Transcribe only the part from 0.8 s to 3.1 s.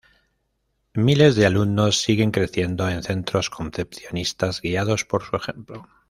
Miles de alumnos siguen creciendo en